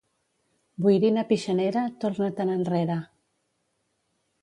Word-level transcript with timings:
Boirina 0.85 1.25
pixanera, 1.33 1.85
torna-te'n 2.07 2.57
enrere. 2.57 2.99